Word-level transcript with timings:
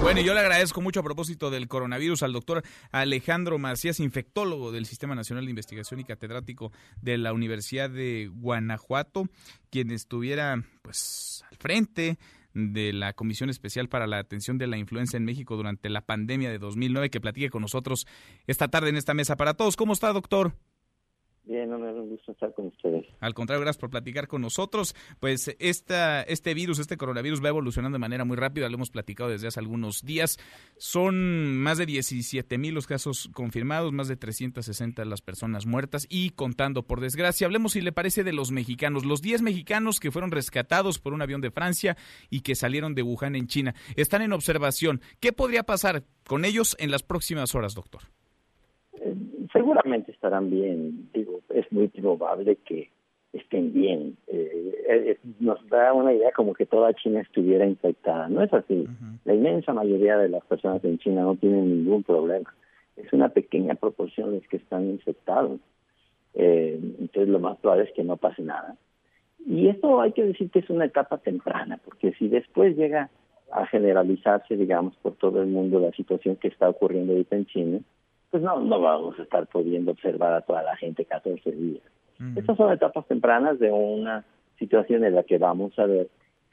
Bueno, 0.00 0.20
yo 0.20 0.32
le 0.32 0.40
agradezco 0.40 0.80
mucho 0.80 1.00
a 1.00 1.02
propósito 1.02 1.50
del 1.50 1.66
coronavirus 1.66 2.22
al 2.22 2.32
doctor 2.32 2.62
Alejandro 2.92 3.58
Macías, 3.58 3.98
infectólogo 3.98 4.70
del 4.70 4.86
Sistema 4.86 5.14
Nacional 5.14 5.44
de 5.44 5.50
Investigación 5.50 5.98
y 5.98 6.04
catedrático 6.04 6.70
de 7.02 7.18
la 7.18 7.32
Universidad 7.32 7.90
de 7.90 8.30
Guanajuato, 8.32 9.28
quien 9.70 9.90
estuviera 9.90 10.62
pues 10.82 11.44
al 11.50 11.56
frente 11.56 12.16
de 12.54 12.92
la 12.92 13.12
Comisión 13.12 13.50
Especial 13.50 13.88
para 13.88 14.06
la 14.06 14.18
Atención 14.18 14.56
de 14.56 14.68
la 14.68 14.78
Influenza 14.78 15.16
en 15.16 15.24
México 15.24 15.56
durante 15.56 15.88
la 15.88 16.02
pandemia 16.02 16.50
de 16.50 16.58
2009, 16.58 17.10
que 17.10 17.20
platique 17.20 17.50
con 17.50 17.62
nosotros 17.62 18.06
esta 18.46 18.68
tarde 18.68 18.90
en 18.90 18.96
esta 18.96 19.14
mesa 19.14 19.36
para 19.36 19.54
todos. 19.54 19.76
¿Cómo 19.76 19.94
está, 19.94 20.12
doctor? 20.12 20.54
Bien, 21.46 21.68
no 21.68 21.76
un 21.76 22.08
gusto 22.08 22.32
estar 22.32 22.54
con 22.54 22.68
ustedes. 22.68 23.04
Al 23.20 23.34
contrario, 23.34 23.60
gracias 23.60 23.78
por 23.78 23.90
platicar 23.90 24.28
con 24.28 24.40
nosotros. 24.40 24.94
Pues 25.20 25.54
esta, 25.58 26.22
este 26.22 26.54
virus, 26.54 26.78
este 26.78 26.96
coronavirus 26.96 27.44
va 27.44 27.48
evolucionando 27.48 27.96
de 27.96 28.00
manera 28.00 28.24
muy 28.24 28.38
rápida, 28.38 28.68
lo 28.70 28.76
hemos 28.76 28.90
platicado 28.90 29.28
desde 29.28 29.48
hace 29.48 29.60
algunos 29.60 30.02
días. 30.02 30.38
Son 30.78 31.58
más 31.58 31.76
de 31.76 31.84
17 31.84 32.56
mil 32.56 32.72
los 32.72 32.86
casos 32.86 33.28
confirmados, 33.34 33.92
más 33.92 34.08
de 34.08 34.16
360 34.16 35.04
las 35.04 35.20
personas 35.20 35.66
muertas 35.66 36.06
y 36.08 36.30
contando, 36.30 36.84
por 36.84 37.00
desgracia. 37.00 37.46
Hablemos, 37.46 37.72
si 37.72 37.82
le 37.82 37.92
parece, 37.92 38.24
de 38.24 38.32
los 38.32 38.50
mexicanos. 38.50 39.04
Los 39.04 39.20
10 39.20 39.42
mexicanos 39.42 40.00
que 40.00 40.10
fueron 40.10 40.30
rescatados 40.30 40.98
por 40.98 41.12
un 41.12 41.20
avión 41.20 41.42
de 41.42 41.50
Francia 41.50 41.98
y 42.30 42.40
que 42.40 42.54
salieron 42.54 42.94
de 42.94 43.02
Wuhan 43.02 43.36
en 43.36 43.48
China 43.48 43.74
están 43.96 44.22
en 44.22 44.32
observación. 44.32 45.02
¿Qué 45.20 45.34
podría 45.34 45.64
pasar 45.64 46.04
con 46.26 46.46
ellos 46.46 46.74
en 46.78 46.90
las 46.90 47.02
próximas 47.02 47.54
horas, 47.54 47.74
doctor? 47.74 48.00
Eh, 49.84 49.90
seguramente 49.90 50.12
estarán 50.12 50.50
bien. 50.50 51.10
Digo, 51.12 51.40
es 51.50 51.70
muy 51.70 51.88
probable 51.88 52.56
que 52.64 52.90
estén 53.32 53.72
bien. 53.72 54.16
Eh, 54.28 54.74
eh, 54.88 55.18
nos 55.40 55.66
da 55.68 55.92
una 55.92 56.12
idea 56.12 56.32
como 56.32 56.54
que 56.54 56.66
toda 56.66 56.94
China 56.94 57.20
estuviera 57.20 57.66
infectada. 57.66 58.28
No 58.28 58.42
es 58.42 58.52
así. 58.52 58.86
La 59.24 59.34
inmensa 59.34 59.72
mayoría 59.72 60.16
de 60.18 60.28
las 60.28 60.44
personas 60.44 60.84
en 60.84 60.98
China 60.98 61.22
no 61.22 61.36
tienen 61.36 61.68
ningún 61.68 62.02
problema. 62.02 62.52
Es 62.96 63.12
una 63.12 63.28
pequeña 63.28 63.74
proporción 63.74 64.30
de 64.30 64.36
los 64.36 64.48
que 64.48 64.56
están 64.58 64.88
infectados. 64.88 65.60
Eh, 66.34 66.78
entonces 67.00 67.28
lo 67.28 67.40
más 67.40 67.58
probable 67.58 67.84
es 67.84 67.92
que 67.92 68.04
no 68.04 68.16
pase 68.16 68.42
nada. 68.42 68.76
Y 69.46 69.68
esto 69.68 70.00
hay 70.00 70.12
que 70.12 70.24
decir 70.24 70.50
que 70.50 70.60
es 70.60 70.70
una 70.70 70.86
etapa 70.86 71.18
temprana, 71.18 71.78
porque 71.84 72.12
si 72.14 72.28
después 72.28 72.76
llega 72.76 73.10
a 73.52 73.66
generalizarse, 73.66 74.56
digamos, 74.56 74.96
por 74.96 75.16
todo 75.16 75.42
el 75.42 75.48
mundo 75.48 75.78
la 75.78 75.92
situación 75.92 76.36
que 76.36 76.48
está 76.48 76.68
ocurriendo 76.68 77.12
ahorita 77.12 77.36
en 77.36 77.46
China, 77.46 77.80
pues 78.34 78.42
no, 78.42 78.58
no 78.58 78.80
vamos 78.80 79.16
a 79.20 79.22
estar 79.22 79.46
pudiendo 79.46 79.92
observar 79.92 80.32
a 80.32 80.40
toda 80.40 80.60
la 80.64 80.74
gente 80.74 81.04
14 81.04 81.52
días. 81.52 81.84
Estas 82.34 82.56
son 82.56 82.72
etapas 82.72 83.06
tempranas 83.06 83.60
de 83.60 83.70
una 83.70 84.24
situación 84.58 85.04
en 85.04 85.14
la 85.14 85.22
que 85.22 85.38
vamos 85.38 85.78
a 85.78 85.86
ver 85.86 86.08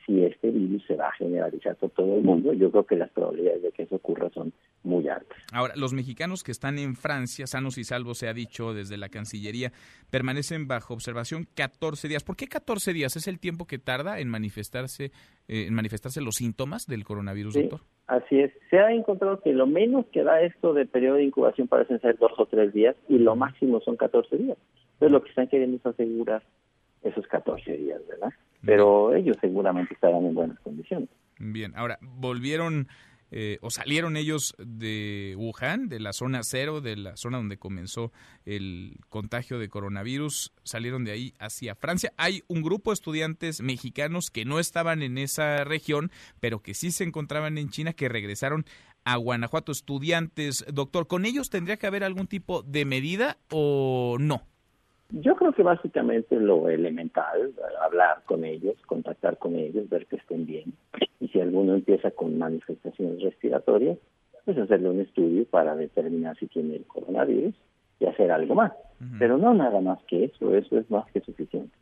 si 0.05 0.23
este 0.23 0.49
virus 0.49 0.83
se 0.85 0.95
va 0.95 1.09
a 1.09 1.13
generalizar 1.13 1.75
por 1.75 1.89
todo 1.91 2.17
el 2.17 2.23
mundo. 2.23 2.53
Yo 2.53 2.71
creo 2.71 2.85
que 2.85 2.95
las 2.95 3.09
probabilidades 3.11 3.63
de 3.63 3.71
que 3.71 3.83
eso 3.83 3.95
ocurra 3.95 4.29
son 4.33 4.53
muy 4.83 5.07
altas. 5.07 5.37
Ahora, 5.53 5.73
los 5.75 5.93
mexicanos 5.93 6.43
que 6.43 6.51
están 6.51 6.79
en 6.79 6.95
Francia, 6.95 7.47
sanos 7.47 7.77
y 7.77 7.83
salvos, 7.83 8.17
se 8.17 8.27
ha 8.27 8.33
dicho 8.33 8.73
desde 8.73 8.97
la 8.97 9.09
Cancillería, 9.09 9.71
permanecen 10.09 10.67
bajo 10.67 10.93
observación 10.93 11.47
14 11.55 12.07
días. 12.07 12.23
¿Por 12.23 12.35
qué 12.35 12.47
14 12.47 12.93
días? 12.93 13.15
¿Es 13.15 13.27
el 13.27 13.39
tiempo 13.39 13.65
que 13.65 13.79
tarda 13.79 14.19
en 14.19 14.29
manifestarse, 14.29 15.05
eh, 15.47 15.65
en 15.67 15.73
manifestarse 15.73 16.21
los 16.21 16.35
síntomas 16.35 16.85
del 16.87 17.03
coronavirus, 17.03 17.53
doctor? 17.53 17.81
Así 18.07 18.39
es. 18.39 18.51
Se 18.69 18.79
ha 18.79 18.91
encontrado 18.91 19.39
que 19.41 19.53
lo 19.53 19.67
menos 19.67 20.05
que 20.07 20.23
da 20.23 20.41
esto 20.41 20.73
de 20.73 20.85
periodo 20.85 21.15
de 21.15 21.23
incubación 21.23 21.67
parecen 21.67 21.99
ser 22.01 22.17
dos 22.17 22.33
o 22.37 22.45
tres 22.45 22.73
días 22.73 22.95
y 23.07 23.17
lo 23.19 23.35
máximo 23.35 23.79
son 23.81 23.95
14 23.95 24.37
días. 24.37 24.57
Entonces 24.93 25.11
lo 25.11 25.23
que 25.23 25.29
están 25.29 25.47
queriendo 25.47 25.77
es 25.77 25.85
asegurar 25.85 26.43
esos 27.03 27.25
14 27.27 27.77
días, 27.77 28.01
¿verdad? 28.07 28.33
Pero 28.63 29.15
ellos 29.15 29.37
seguramente 29.41 29.93
estarán 29.93 30.25
en 30.25 30.35
buenas 30.35 30.59
condiciones. 30.59 31.09
Bien, 31.39 31.73
ahora, 31.75 31.97
¿volvieron 32.01 32.87
eh, 33.33 33.59
o 33.61 33.69
salieron 33.69 34.17
ellos 34.17 34.53
de 34.59 35.35
Wuhan, 35.37 35.87
de 35.87 36.01
la 36.01 36.11
zona 36.11 36.43
cero, 36.43 36.81
de 36.81 36.97
la 36.97 37.15
zona 37.15 37.37
donde 37.37 37.57
comenzó 37.57 38.11
el 38.45 38.97
contagio 39.07 39.57
de 39.57 39.69
coronavirus, 39.69 40.51
salieron 40.63 41.05
de 41.05 41.11
ahí 41.11 41.33
hacia 41.39 41.75
Francia. 41.75 42.11
Hay 42.17 42.43
un 42.47 42.61
grupo 42.61 42.91
de 42.91 42.95
estudiantes 42.95 43.61
mexicanos 43.61 44.31
que 44.31 44.43
no 44.43 44.59
estaban 44.59 45.01
en 45.01 45.17
esa 45.17 45.63
región, 45.63 46.11
pero 46.41 46.59
que 46.59 46.73
sí 46.73 46.91
se 46.91 47.05
encontraban 47.05 47.57
en 47.57 47.69
China, 47.69 47.93
que 47.93 48.09
regresaron 48.09 48.65
a 49.05 49.15
Guanajuato. 49.15 49.71
Estudiantes, 49.71 50.65
doctor, 50.71 51.07
¿con 51.07 51.25
ellos 51.25 51.49
tendría 51.49 51.77
que 51.77 51.87
haber 51.87 52.03
algún 52.03 52.27
tipo 52.27 52.63
de 52.63 52.83
medida 52.83 53.37
o 53.49 54.17
no? 54.19 54.50
Yo 55.11 55.35
creo 55.35 55.51
que 55.51 55.63
básicamente 55.63 56.39
lo 56.39 56.69
elemental, 56.69 57.53
hablar 57.81 58.23
con 58.25 58.45
ellos, 58.45 58.75
contactar 58.85 59.37
con 59.37 59.55
ellos, 59.55 59.89
ver 59.89 60.05
que 60.05 60.15
estén 60.15 60.45
bien. 60.45 60.73
Y 61.19 61.27
si 61.29 61.41
alguno 61.41 61.75
empieza 61.75 62.11
con 62.11 62.37
manifestaciones 62.37 63.21
respiratorias, 63.21 63.97
pues 64.45 64.57
hacerle 64.57 64.89
un 64.89 65.01
estudio 65.01 65.45
para 65.45 65.75
determinar 65.75 66.37
si 66.37 66.47
tiene 66.47 66.77
el 66.77 66.85
coronavirus 66.85 67.53
y 67.99 68.05
hacer 68.05 68.31
algo 68.31 68.55
más. 68.55 68.71
Pero 69.19 69.37
no 69.37 69.53
nada 69.53 69.81
más 69.81 69.99
que 70.03 70.25
eso, 70.25 70.55
eso 70.55 70.77
es 70.77 70.89
más 70.89 71.09
que 71.11 71.21
suficiente. 71.21 71.75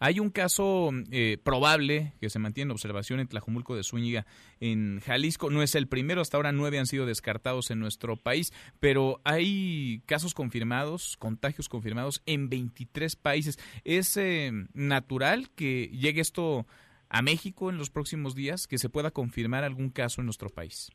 Hay 0.00 0.18
un 0.18 0.30
caso 0.30 0.90
eh, 1.12 1.38
probable 1.42 2.14
que 2.20 2.28
se 2.28 2.38
mantiene 2.38 2.68
en 2.68 2.72
observación 2.72 3.20
en 3.20 3.28
Tlajumulco 3.28 3.76
de 3.76 3.84
Zúñiga, 3.84 4.26
en 4.60 5.00
Jalisco. 5.00 5.50
No 5.50 5.62
es 5.62 5.74
el 5.74 5.86
primero, 5.86 6.20
hasta 6.20 6.36
ahora 6.36 6.52
nueve 6.52 6.78
han 6.78 6.86
sido 6.86 7.06
descartados 7.06 7.70
en 7.70 7.78
nuestro 7.78 8.16
país, 8.16 8.52
pero 8.80 9.20
hay 9.24 10.02
casos 10.06 10.34
confirmados, 10.34 11.16
contagios 11.16 11.68
confirmados 11.68 12.22
en 12.26 12.48
23 12.48 13.14
países. 13.16 13.58
¿Es 13.84 14.16
eh, 14.16 14.50
natural 14.74 15.48
que 15.54 15.86
llegue 15.88 16.20
esto 16.20 16.66
a 17.08 17.22
México 17.22 17.70
en 17.70 17.78
los 17.78 17.90
próximos 17.90 18.34
días, 18.34 18.66
que 18.66 18.78
se 18.78 18.88
pueda 18.88 19.12
confirmar 19.12 19.62
algún 19.62 19.90
caso 19.90 20.20
en 20.20 20.26
nuestro 20.26 20.48
país? 20.48 20.90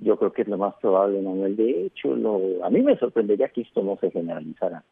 Yo 0.00 0.18
creo 0.18 0.32
que 0.32 0.42
es 0.42 0.48
lo 0.48 0.58
más 0.58 0.74
probable, 0.80 1.22
Manuel. 1.22 1.56
De 1.56 1.86
hecho, 1.86 2.12
a 2.64 2.70
mí 2.70 2.82
me 2.82 2.98
sorprendería 2.98 3.48
que 3.48 3.62
esto 3.62 3.82
no 3.82 3.96
se 3.98 4.10
generalizara, 4.10 4.84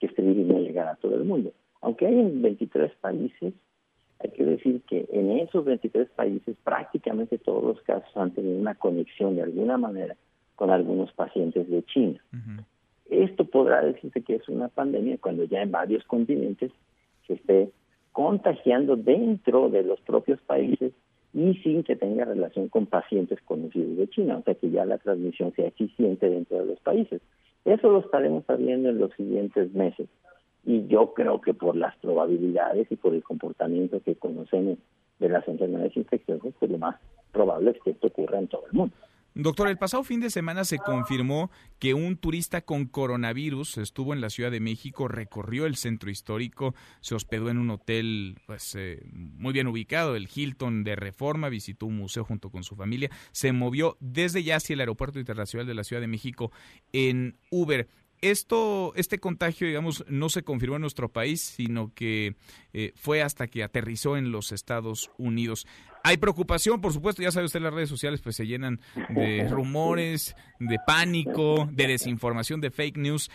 que 0.00 0.06
este 0.06 0.22
virus 0.22 0.46
no 0.46 0.58
llegara 0.58 0.90
a 0.92 0.96
todo 0.96 1.14
el 1.14 1.24
mundo 1.24 1.52
aunque 1.80 2.06
hay 2.06 2.18
en 2.18 2.42
23 2.42 2.92
países, 3.00 3.54
hay 4.18 4.30
que 4.30 4.44
decir 4.44 4.82
que 4.82 5.06
en 5.10 5.30
esos 5.38 5.64
23 5.64 6.08
países 6.10 6.56
prácticamente 6.62 7.38
todos 7.38 7.64
los 7.64 7.80
casos 7.82 8.14
han 8.16 8.32
tenido 8.32 8.58
una 8.58 8.74
conexión 8.74 9.36
de 9.36 9.42
alguna 9.42 9.78
manera 9.78 10.16
con 10.56 10.70
algunos 10.70 11.10
pacientes 11.12 11.68
de 11.70 11.82
China. 11.84 12.22
Esto 13.08 13.44
podrá 13.46 13.82
decirse 13.82 14.22
que 14.22 14.36
es 14.36 14.48
una 14.48 14.68
pandemia 14.68 15.16
cuando 15.18 15.44
ya 15.44 15.62
en 15.62 15.70
varios 15.70 16.04
continentes 16.04 16.70
se 17.26 17.34
esté 17.34 17.70
contagiando 18.12 18.96
dentro 18.96 19.70
de 19.70 19.82
los 19.82 20.00
propios 20.02 20.40
países 20.42 20.92
y 21.32 21.54
sin 21.62 21.82
que 21.82 21.96
tenga 21.96 22.24
relación 22.24 22.68
con 22.68 22.86
pacientes 22.86 23.40
conocidos 23.42 23.96
de 23.96 24.08
China, 24.08 24.38
o 24.38 24.42
sea 24.42 24.54
que 24.54 24.70
ya 24.70 24.84
la 24.84 24.98
transmisión 24.98 25.52
sea 25.54 25.68
eficiente 25.68 26.28
dentro 26.28 26.58
de 26.58 26.66
los 26.66 26.80
países. 26.80 27.22
Eso 27.64 27.90
lo 27.90 28.00
estaremos 28.00 28.44
sabiendo 28.46 28.90
en 28.90 28.98
los 28.98 29.12
siguientes 29.14 29.72
meses 29.72 30.08
y 30.64 30.86
yo 30.88 31.14
creo 31.14 31.40
que 31.40 31.54
por 31.54 31.76
las 31.76 31.96
probabilidades 31.98 32.90
y 32.90 32.96
por 32.96 33.14
el 33.14 33.22
comportamiento 33.22 34.00
que 34.02 34.16
conocemos 34.16 34.78
de 35.18 35.28
las 35.28 35.46
enfermedades 35.48 35.96
infecciosas, 35.96 36.52
pues 36.58 36.70
lo 36.70 36.78
más 36.78 36.96
probable 37.32 37.72
es 37.72 37.82
que 37.82 37.90
esto 37.90 38.08
ocurra 38.08 38.38
en 38.38 38.48
todo 38.48 38.64
el 38.66 38.72
mundo. 38.72 38.94
Doctor, 39.34 39.68
el 39.68 39.78
pasado 39.78 40.02
fin 40.02 40.18
de 40.18 40.28
semana 40.28 40.64
se 40.64 40.78
confirmó 40.78 41.52
que 41.78 41.94
un 41.94 42.16
turista 42.16 42.62
con 42.62 42.86
coronavirus 42.86 43.78
estuvo 43.78 44.12
en 44.12 44.20
la 44.20 44.28
Ciudad 44.28 44.50
de 44.50 44.58
México, 44.58 45.06
recorrió 45.06 45.66
el 45.66 45.76
centro 45.76 46.10
histórico, 46.10 46.74
se 47.00 47.14
hospedó 47.14 47.48
en 47.48 47.58
un 47.58 47.70
hotel 47.70 48.38
pues, 48.46 48.74
eh, 48.74 49.00
muy 49.12 49.52
bien 49.52 49.68
ubicado, 49.68 50.16
el 50.16 50.28
Hilton 50.34 50.82
de 50.82 50.96
Reforma, 50.96 51.48
visitó 51.48 51.86
un 51.86 51.96
museo 51.96 52.24
junto 52.24 52.50
con 52.50 52.64
su 52.64 52.74
familia, 52.74 53.08
se 53.30 53.52
movió 53.52 53.96
desde 54.00 54.42
ya 54.42 54.56
hacia 54.56 54.74
el 54.74 54.80
Aeropuerto 54.80 55.20
Internacional 55.20 55.66
de 55.66 55.74
la 55.74 55.84
Ciudad 55.84 56.02
de 56.02 56.08
México 56.08 56.50
en 56.92 57.36
Uber 57.52 57.86
esto, 58.22 58.92
este 58.96 59.18
contagio, 59.18 59.66
digamos, 59.66 60.04
no 60.08 60.28
se 60.28 60.42
confirmó 60.42 60.76
en 60.76 60.82
nuestro 60.82 61.08
país, 61.08 61.40
sino 61.40 61.92
que 61.94 62.36
eh, 62.72 62.92
fue 62.96 63.22
hasta 63.22 63.46
que 63.46 63.62
aterrizó 63.62 64.16
en 64.16 64.30
los 64.30 64.52
Estados 64.52 65.10
Unidos. 65.16 65.66
Hay 66.04 66.16
preocupación, 66.16 66.80
por 66.80 66.92
supuesto, 66.92 67.22
ya 67.22 67.30
sabe 67.30 67.46
usted, 67.46 67.60
las 67.60 67.74
redes 67.74 67.88
sociales 67.88 68.20
pues 68.20 68.36
se 68.36 68.46
llenan 68.46 68.80
de 69.08 69.48
rumores, 69.50 70.34
de 70.58 70.78
pánico, 70.86 71.68
de 71.72 71.86
desinformación, 71.86 72.60
de 72.60 72.70
fake 72.70 72.98
news. 72.98 73.30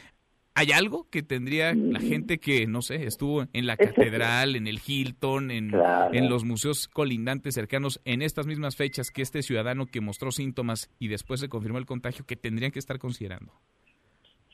¿Hay 0.58 0.72
algo 0.72 1.10
que 1.10 1.22
tendría 1.22 1.74
la 1.74 2.00
gente 2.00 2.38
que, 2.38 2.66
no 2.66 2.82
sé, 2.82 3.06
estuvo 3.06 3.46
en 3.52 3.68
la 3.68 3.76
catedral, 3.76 4.56
en 4.56 4.68
el 4.68 4.80
Hilton, 4.86 5.52
en, 5.52 5.74
en, 6.14 6.30
los 6.30 6.46
museos 6.46 6.88
colindantes 6.88 7.56
cercanos, 7.56 8.00
en 8.06 8.22
estas 8.22 8.48
mismas 8.48 8.78
fechas 8.78 9.12
que 9.12 9.22
este 9.22 9.42
ciudadano 9.42 9.86
que 9.86 10.00
mostró 10.00 10.32
síntomas 10.32 10.90
y 10.98 11.10
después 11.10 11.42
se 11.42 11.50
confirmó 11.50 11.78
el 11.78 11.86
contagio, 11.86 12.26
que 12.26 12.38
tendrían 12.38 12.72
que 12.72 12.80
estar 12.80 13.00
considerando? 13.00 13.52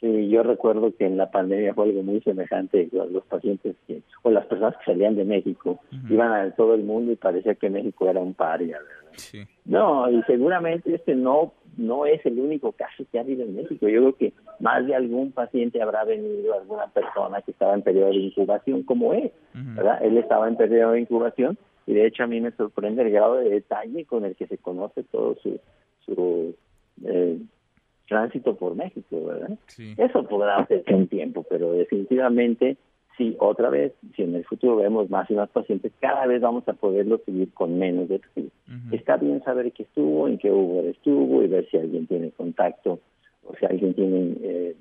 Sí, 0.01 0.30
yo 0.30 0.42
recuerdo 0.42 0.95
que 0.98 1.06
en 1.06 1.15
la 1.15 1.30
pandemia 1.30 1.75
fue 1.75 1.86
algo 1.86 2.01
muy 2.01 2.21
semejante. 2.21 2.89
Los 2.92 3.24
pacientes 3.25 3.75
que, 3.86 4.01
o 4.24 4.31
las 4.31 4.48
personas 4.48 4.75
que 4.77 4.92
salían 4.92 5.15
de 5.15 5.25
México 5.25 5.80
iban 6.09 6.31
a 6.31 6.51
todo 6.56 6.74
el 6.74 6.83
mundo 6.83 7.12
y 7.12 7.15
parecía 7.15 7.53
que 7.53 7.69
México 7.69 8.09
era 8.09 8.19
un 8.19 8.33
paria, 8.33 8.80
¿verdad? 8.80 9.48
No, 9.65 10.09
y 10.09 10.24
seguramente 10.24 10.95
este 10.95 11.13
no 11.15 11.53
no 11.77 12.06
es 12.06 12.25
el 12.25 12.39
único 12.39 12.71
caso 12.74 13.06
que 13.12 13.18
ha 13.18 13.21
habido 13.21 13.44
en 13.44 13.56
México. 13.56 13.88
Yo 13.88 14.00
creo 14.01 14.15
que 14.15 14.33
más 14.59 14.86
de 14.86 14.95
algún 14.95 15.31
paciente 15.31 15.81
habrá 15.81 16.03
venido, 16.03 16.53
alguna 16.53 16.88
persona 16.88 17.42
que 17.42 17.51
estaba 17.51 17.74
en 17.74 17.81
periodo 17.81 18.09
de 18.09 18.18
incubación, 18.18 18.83
como 18.83 19.13
él, 19.13 19.31
¿verdad? 19.53 20.03
Él 20.03 20.18
estaba 20.18 20.48
en 20.48 20.57
periodo 20.57 20.94
de 20.94 21.01
incubación 21.01 21.57
y 21.88 21.94
de 21.94 22.07
hecho 22.07 22.24
a 22.24 22.27
mí 22.27 22.42
me 22.42 22.51
sorprende 22.51 23.03
el 23.03 23.12
grado 23.12 23.36
de 23.36 23.50
detalle 23.50 24.06
con 24.06 24.25
el 24.25 24.36
que 24.36 24.48
se 24.48 24.57
conoce 24.57 25.03
todo 25.03 25.36
su, 25.42 25.59
su 26.06 26.56
eh, 27.06 27.39
tránsito 28.12 28.56
por 28.56 28.75
México, 28.75 29.24
¿verdad? 29.25 29.58
Eso 29.96 30.24
podrá 30.28 30.58
hacerse 30.58 30.94
un 30.94 31.08
tiempo, 31.08 31.46
pero 31.50 31.72
definitivamente 31.72 32.75
sí, 33.18 33.38
otra 33.40 33.69
vez, 33.69 33.94
si 34.18 34.24
en 34.24 34.36
el 34.36 34.44
futuro 34.44 34.75
vemos 34.75 35.10
más 35.10 35.31
y 35.31 35.34
más 35.34 35.50
pacientes, 35.50 35.94
cada 36.02 36.25
vez 36.25 36.42
vamos 36.42 36.68
a 36.68 36.74
poderlo 36.74 37.22
seguir 37.25 37.54
con 37.54 37.80
menos 37.80 38.10
detalles. 38.10 38.52
Está 38.92 39.16
bien 39.16 39.42
saber 39.46 39.72
qué 39.72 39.84
estuvo, 39.84 40.28
en 40.28 40.38
qué 40.40 40.50
lugar 40.50 40.86
estuvo 40.88 41.42
y 41.42 41.48
ver 41.48 41.69
si 41.69 41.78
alguien 41.78 42.06
tiene 42.06 42.31
contacto 42.31 43.00
o 43.46 43.56
si 43.56 43.66
alguien 43.66 43.94
tiene 43.94 44.36
eh, 44.42 44.75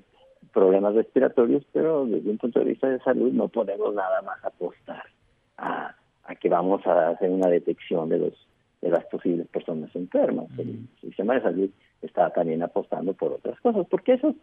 problemas 0.52 0.96
respiratorios, 0.96 1.62
pero 1.72 2.06
desde 2.06 2.30
un 2.30 2.38
punto 2.38 2.58
de 2.58 2.64
vista 2.64 2.88
de 2.88 2.98
salud 2.98 3.30
no 3.32 3.46
podemos 3.46 3.94
nada 3.94 4.22
más 4.22 4.44
apostar 4.44 5.04
a, 5.56 5.94
que 6.40 6.48
vamos 6.48 6.84
a 6.84 7.10
hacer 7.10 7.30
una 7.30 7.48
detección 7.48 8.08
de 8.08 8.18
los 8.18 8.32
de 8.80 8.88
las 8.88 9.04
posibles 9.04 9.46
personas 9.48 9.94
enfermas. 9.94 10.46
El 10.56 10.88
sistema 11.00 11.34
de 11.34 11.42
salud 11.42 11.70
está 12.02 12.30
también 12.30 12.62
apostando 12.62 13.14
por 13.14 13.32
otras 13.32 13.60
cosas, 13.60 13.86
porque 13.90 14.14
esas 14.14 14.34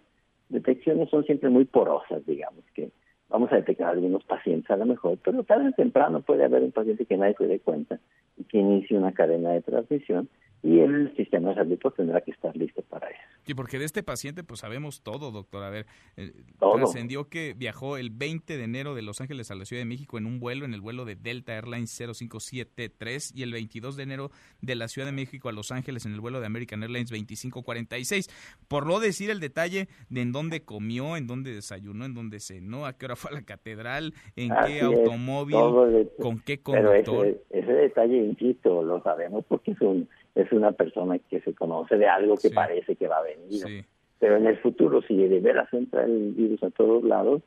detecciones 0.49 1.09
son 1.09 1.23
siempre 1.25 1.49
muy 1.49 1.65
porosas, 1.65 2.25
digamos, 2.25 2.63
que 2.73 2.89
vamos 3.29 3.51
a 3.51 3.55
detectar 3.55 3.89
algunos 3.89 4.23
pacientes 4.23 4.69
a 4.71 4.77
lo 4.77 4.85
mejor, 4.85 5.17
pero 5.23 5.43
tarde 5.43 5.69
o 5.69 5.73
temprano 5.73 6.21
puede 6.21 6.45
haber 6.45 6.63
un 6.63 6.71
paciente 6.71 7.05
que 7.05 7.17
nadie 7.17 7.35
se 7.37 7.47
dé 7.47 7.59
cuenta 7.59 7.99
y 8.37 8.43
que 8.45 8.59
inicie 8.59 8.97
una 8.97 9.11
cadena 9.11 9.51
de 9.51 9.61
transmisión 9.61 10.29
y 10.63 10.79
el 10.79 11.15
sistema 11.15 11.49
de 11.49 11.55
salud 11.55 11.79
pues, 11.81 11.95
tendrá 11.95 12.21
que 12.21 12.31
estar 12.31 12.55
listo 12.55 12.81
para 12.83 13.07
eso. 13.09 13.19
Sí, 13.43 13.53
porque 13.53 13.79
de 13.79 13.85
este 13.85 14.03
paciente 14.03 14.43
pues 14.43 14.59
sabemos 14.59 15.01
todo, 15.01 15.31
doctor. 15.31 15.63
A 15.63 15.69
ver, 15.69 15.85
eh, 16.17 16.33
trascendió 16.59 17.29
que 17.29 17.53
viajó 17.55 17.97
el 17.97 18.09
20 18.09 18.57
de 18.57 18.63
enero 18.63 18.93
de 18.93 19.01
Los 19.01 19.21
Ángeles 19.21 19.51
a 19.51 19.55
la 19.55 19.65
Ciudad 19.65 19.81
de 19.81 19.85
México 19.85 20.17
en 20.17 20.25
un 20.25 20.39
vuelo, 20.39 20.65
en 20.65 20.73
el 20.73 20.81
vuelo 20.81 21.05
de 21.05 21.15
Delta 21.15 21.55
Airlines 21.55 21.95
0573 21.95 23.33
y 23.35 23.43
el 23.43 23.53
22 23.53 23.95
de 23.95 24.03
enero 24.03 24.31
de 24.61 24.75
la 24.75 24.87
Ciudad 24.87 25.07
de 25.07 25.13
México 25.13 25.47
a 25.47 25.53
Los 25.53 25.71
Ángeles 25.71 26.05
en 26.05 26.13
el 26.13 26.19
vuelo 26.19 26.41
de 26.41 26.47
American 26.47 26.83
Airlines 26.83 27.09
2546. 27.09 28.27
Por 28.67 28.85
no 28.85 28.99
decir 28.99 29.29
el 29.29 29.39
detalle 29.39 29.87
de 30.09 30.21
en 30.21 30.31
dónde 30.33 30.63
comió, 30.63 31.15
en 31.15 31.27
dónde 31.27 31.53
desayunó, 31.53 32.03
en 32.03 32.13
dónde 32.13 32.39
cenó, 32.39 32.85
a 32.85 32.97
qué 32.97 33.05
hora 33.05 33.15
fue 33.15 33.31
a 33.31 33.35
la 33.35 33.43
catedral, 33.43 34.13
en 34.35 34.51
qué 34.65 34.81
automóvil, 34.81 36.09
con 36.19 36.39
qué 36.39 36.59
conductor. 36.59 37.27
Ese, 37.27 37.41
ese, 37.51 37.71
detalle, 37.71 38.17
insisto, 38.17 38.83
lo 38.83 39.01
sabemos 39.03 39.45
porque 39.47 39.71
es 39.71 39.79
un 39.79 40.09
es 40.37 40.51
una 40.51 40.71
persona 40.71 41.17
que 41.17 41.41
se 41.41 41.53
conoce 41.53 41.97
de 41.97 42.07
algo 42.07 42.35
que 42.37 42.51
parece 42.51 42.95
que 42.95 43.07
va 43.07 43.17
a 43.17 43.23
venir. 43.23 43.85
Pero 44.19 44.37
en 44.37 44.45
el 44.45 44.57
futuro, 44.59 45.01
si 45.01 45.15
de 45.15 45.39
veras 45.39 45.71
entra 45.73 46.03
el 46.03 46.33
virus 46.33 46.61
a 46.63 46.69
todos 46.69 47.03
lados, 47.03 47.41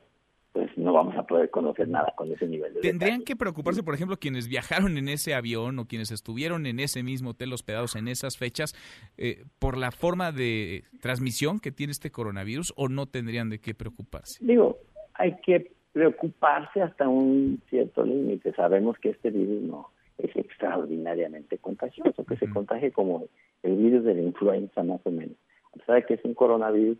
pues 0.51 0.69
no 0.77 0.91
vamos 0.91 1.15
a 1.15 1.23
poder 1.23 1.49
conocer 1.49 1.87
nada 1.87 2.13
con 2.17 2.29
ese 2.31 2.45
nivel 2.45 2.73
de 2.73 2.81
¿Tendrían 2.81 3.23
que 3.23 3.37
preocuparse, 3.37 3.83
por 3.83 3.93
ejemplo, 3.93 4.17
quienes 4.17 4.49
viajaron 4.49 4.97
en 4.97 5.07
ese 5.07 5.33
avión 5.33 5.79
o 5.79 5.85
quienes 5.85 6.11
estuvieron 6.11 6.65
en 6.65 6.81
ese 6.81 7.03
mismo 7.03 7.29
hotel 7.29 7.53
hospedados 7.53 7.95
en 7.95 8.09
esas 8.09 8.37
fechas 8.37 8.75
eh, 9.17 9.45
por 9.59 9.77
la 9.77 9.91
forma 9.91 10.33
de 10.33 10.83
transmisión 10.99 11.61
que 11.61 11.71
tiene 11.71 11.91
este 11.91 12.11
coronavirus 12.11 12.73
o 12.75 12.89
no 12.89 13.05
tendrían 13.05 13.49
de 13.49 13.59
qué 13.59 13.73
preocuparse? 13.73 14.45
Digo, 14.45 14.79
hay 15.13 15.37
que 15.45 15.71
preocuparse 15.93 16.81
hasta 16.81 17.07
un 17.07 17.61
cierto 17.69 18.03
límite. 18.03 18.51
Sabemos 18.53 18.97
que 18.97 19.11
este 19.11 19.29
virus 19.29 19.61
no 19.61 19.91
es 20.23 20.35
extraordinariamente 20.35 21.57
contagioso, 21.57 22.23
que 22.25 22.37
se 22.37 22.49
contagie 22.49 22.91
como 22.91 23.27
el 23.63 23.75
virus 23.75 24.03
de 24.03 24.15
la 24.15 24.21
influenza 24.21 24.83
más 24.83 25.01
o 25.05 25.11
menos. 25.11 25.35
A 25.73 25.77
pesar 25.77 25.95
de 25.95 26.05
que 26.05 26.13
es 26.15 26.25
un 26.25 26.33
coronavirus, 26.33 26.97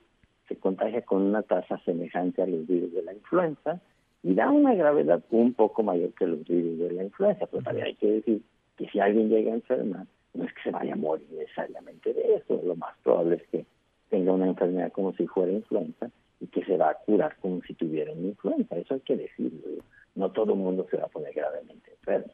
se 0.47 0.55
contagia 0.57 1.01
con 1.03 1.21
una 1.21 1.43
tasa 1.43 1.77
semejante 1.85 2.41
a 2.41 2.47
los 2.47 2.67
virus 2.67 2.93
de 2.93 3.03
la 3.03 3.13
influenza 3.13 3.81
y 4.23 4.33
da 4.33 4.51
una 4.51 4.73
gravedad 4.75 5.23
un 5.31 5.53
poco 5.53 5.83
mayor 5.83 6.13
que 6.13 6.27
los 6.27 6.43
virus 6.45 6.79
de 6.79 6.91
la 6.91 7.03
influenza, 7.03 7.45
pero 7.47 7.63
también 7.63 7.87
hay 7.87 7.95
que 7.95 8.11
decir 8.11 8.41
que 8.77 8.87
si 8.89 8.99
alguien 8.99 9.29
llega 9.29 9.51
a 9.51 9.55
enfermar, 9.55 10.05
no 10.33 10.45
es 10.45 10.53
que 10.53 10.61
se 10.63 10.71
vaya 10.71 10.93
a 10.93 10.97
morir 10.97 11.27
necesariamente 11.31 12.13
de 12.13 12.35
eso, 12.35 12.61
lo 12.63 12.75
más 12.75 12.95
probable 13.03 13.35
es 13.37 13.47
que 13.47 13.65
tenga 14.09 14.33
una 14.33 14.47
enfermedad 14.47 14.91
como 14.91 15.13
si 15.13 15.25
fuera 15.27 15.51
influenza 15.51 16.09
y 16.39 16.47
que 16.47 16.63
se 16.65 16.77
va 16.77 16.89
a 16.89 16.95
curar 16.95 17.35
como 17.41 17.61
si 17.61 17.73
tuviera 17.73 18.11
una 18.11 18.27
influenza, 18.27 18.75
eso 18.75 18.95
hay 18.95 19.01
que 19.01 19.15
decirlo. 19.15 19.83
No 20.15 20.31
todo 20.31 20.53
el 20.53 20.59
mundo 20.59 20.85
se 20.91 20.97
va 20.97 21.05
a 21.05 21.09
poner 21.09 21.33
gravemente 21.33 21.91
enfermo. 21.91 22.33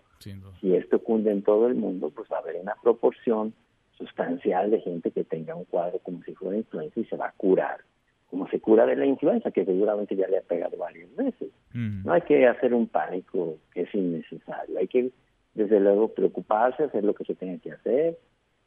Si 0.62 0.76
esto 0.76 1.00
cunde 1.00 1.32
en 1.32 1.44
todo 1.44 1.68
el 1.68 1.76
mundo, 1.76 2.12
pues 2.16 2.30
va 2.32 2.38
a 2.38 2.40
haber 2.40 2.58
una 2.58 2.76
proporción 2.82 3.54
sustancial 3.98 4.72
de 4.72 4.82
gente 4.82 5.12
que 5.12 5.24
tenga 5.24 5.56
un 5.56 5.66
cuadro 5.66 6.00
como 6.00 6.22
si 6.24 6.34
fuera 6.36 6.58
influenza 6.58 7.00
y 7.00 7.06
se 7.06 7.18
va 7.18 7.28
a 7.28 7.32
curar, 7.32 7.82
como 8.30 8.48
se 8.50 8.60
cura 8.60 8.86
de 8.86 8.96
la 8.96 9.06
influenza, 9.06 9.52
que 9.52 9.66
seguramente 9.66 10.16
ya 10.16 10.28
le 10.28 10.38
ha 10.38 10.42
pegado 10.42 10.78
varias 10.78 11.14
veces. 11.16 11.50
No 11.74 12.14
hay 12.14 12.22
que 12.22 12.48
hacer 12.48 12.74
un 12.74 12.88
pánico 12.88 13.58
que 13.74 13.82
es 13.82 13.94
innecesario, 13.94 14.80
hay 14.80 14.88
que 14.88 15.12
desde 15.54 15.80
luego 15.80 16.14
preocuparse, 16.14 16.84
hacer 16.84 17.04
lo 17.04 17.16
que 17.16 17.26
se 17.26 17.36
tenga 17.36 17.58
que 17.60 17.72
hacer, 17.72 18.18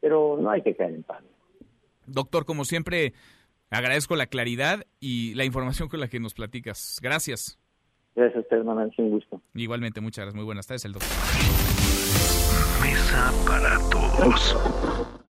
pero 0.00 0.36
no 0.40 0.50
hay 0.50 0.62
que 0.62 0.74
caer 0.74 0.94
en 0.94 1.02
pánico. 1.02 1.34
Doctor, 2.06 2.44
como 2.44 2.64
siempre, 2.64 3.12
agradezco 3.70 4.16
la 4.16 4.26
claridad 4.26 4.84
y 4.98 5.34
la 5.34 5.44
información 5.44 5.88
con 5.88 6.00
la 6.00 6.08
que 6.08 6.18
nos 6.18 6.34
platicas. 6.34 6.98
Gracias. 7.00 7.58
Gracias 8.14 8.36
a 8.36 8.40
usted, 8.40 8.56
hermano, 8.58 8.90
un 8.98 9.10
gusto. 9.10 9.40
Igualmente, 9.54 10.00
muchas 10.00 10.24
gracias. 10.24 10.34
Muy 10.34 10.44
buenas 10.44 10.66
tardes, 10.66 10.84
el 10.84 10.92
doctor. 10.92 11.10
Mesa 12.82 13.32
para 13.46 13.78
todos. 13.90 15.20